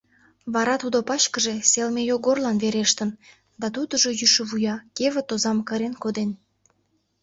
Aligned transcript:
Вара 0.53 0.75
тудо 0.83 0.97
пачкыже 1.09 1.55
Селме 1.71 2.01
Йогорлан 2.11 2.57
верештын, 2.63 3.09
да 3.61 3.67
тудыжо, 3.75 4.09
йӱшӧ 4.19 4.43
вуя, 4.49 4.75
кевыт 4.97 5.27
озам 5.33 5.57
кырен 5.67 5.93
коден... 6.03 6.31